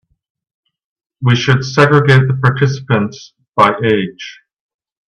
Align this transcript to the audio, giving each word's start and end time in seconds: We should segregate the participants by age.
We 1.21 1.35
should 1.35 1.63
segregate 1.63 2.27
the 2.27 2.33
participants 2.41 3.33
by 3.55 3.73
age. 3.85 4.41